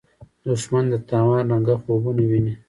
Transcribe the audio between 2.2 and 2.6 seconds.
ویني